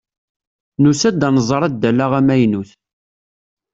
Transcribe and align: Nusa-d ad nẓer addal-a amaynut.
Nusa-d 0.81 1.21
ad 1.27 1.31
nẓer 1.35 1.61
addal-a 1.67 2.07
amaynut. 2.19 2.69